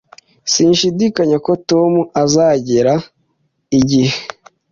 Sinshidikanya 0.51 1.37
ko 1.45 1.51
Tom 1.69 1.91
azagera 2.23 2.93
igihe 3.79 4.17